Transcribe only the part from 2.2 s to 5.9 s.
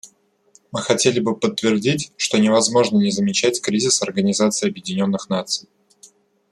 невозможно не замечать кризис Организации Объединенных Наций.